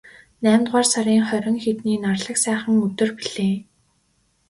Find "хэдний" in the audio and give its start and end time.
1.63-1.97